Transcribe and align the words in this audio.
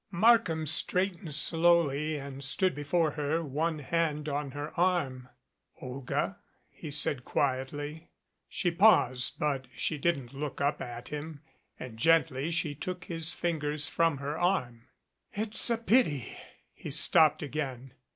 Markham 0.09 0.65
straightened 0.65 1.35
slowly 1.35 2.17
and 2.17 2.43
stood 2.43 2.73
before 2.73 3.11
her, 3.11 3.43
one 3.43 3.77
hand 3.77 4.27
on 4.27 4.49
her 4.49 4.71
arm. 4.75 5.29
"Olga," 5.79 6.37
he 6.71 6.89
said 6.89 7.23
quietly. 7.23 8.09
She 8.49 8.71
paused, 8.71 9.35
but 9.37 9.67
she 9.75 9.99
didn't 9.99 10.33
look 10.33 10.59
up 10.59 10.81
at 10.81 11.09
him, 11.09 11.41
and 11.79 11.97
gently 11.99 12.49
she 12.49 12.73
took 12.73 13.03
his 13.03 13.35
fingers 13.35 13.87
from 13.89 14.17
her 14.17 14.39
arm. 14.39 14.87
"It's 15.33 15.69
a 15.69 15.77
pity" 15.77 16.35
he 16.73 16.89
stopped 16.89 17.43
again. 17.43 17.93